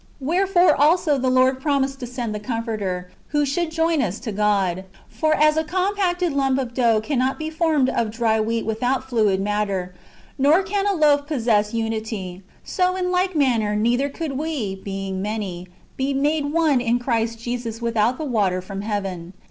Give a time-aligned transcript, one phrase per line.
[0.19, 4.85] Wherefore also the Lord promised to send the Comforter,^ who should join us to God.
[5.09, 9.39] For as a compacted lump of dough cannot be formed of dry wheat without fluid
[9.39, 9.93] matter,
[10.39, 15.67] nor can a loaf possess unity, so, in like manner, neither could we, being many,
[15.97, 19.33] be made one in Christ Jesus without the water from heaven.